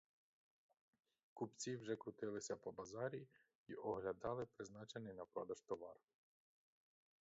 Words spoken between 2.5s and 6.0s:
по базарі й оглядали призначений на продаж товар.